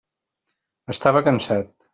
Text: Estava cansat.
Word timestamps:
Estava 0.95 1.23
cansat. 1.31 1.73